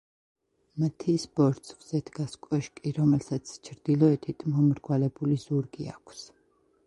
[0.83, 6.27] მთის ბორცვზე დგას კოშკი, რომელსაც ჩრდილოეთით მომრგვალებული ზურგი აქვს.